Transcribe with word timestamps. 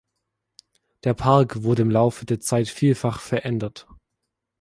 Der 1.03 1.13
Park 1.13 1.61
wurde 1.61 1.83
im 1.83 1.91
Laufe 1.91 2.25
der 2.25 2.39
Zeit 2.39 2.69
vielfach 2.69 3.19
verändert. 3.19 3.85